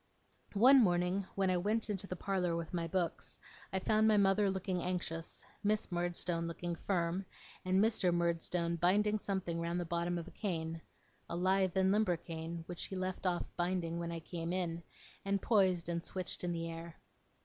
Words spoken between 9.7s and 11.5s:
the bottom of a cane a